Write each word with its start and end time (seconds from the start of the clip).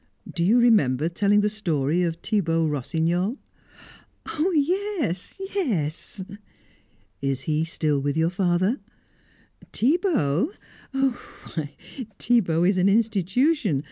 Do 0.33 0.43
you 0.43 0.57
remember 0.59 1.09
telling 1.09 1.41
the 1.41 1.47
story 1.47 2.01
of 2.01 2.15
Thibaut 2.15 2.71
Rossignol?" 2.71 3.37
"Oh 4.25 4.49
yes, 4.49 5.39
yes!" 5.53 6.23
"Is 7.21 7.41
he 7.41 7.63
still 7.63 8.01
with 8.01 8.17
your 8.17 8.31
father?" 8.31 8.79
"Thibaut? 9.71 10.55
Why, 10.89 11.75
Thibaut 12.17 12.67
is 12.67 12.77
an 12.79 12.89
institution. 12.89 13.79